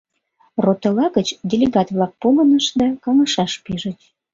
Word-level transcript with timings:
Ротыла 0.63 1.05
гыч 1.15 1.27
делегат-влак 1.49 2.13
погынышт 2.21 2.71
да 2.79 2.87
каҥашаш 3.03 3.51
пижыч. 3.63 3.99